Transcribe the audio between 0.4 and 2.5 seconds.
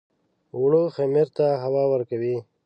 اوړه خمیر ته هوا ورکوي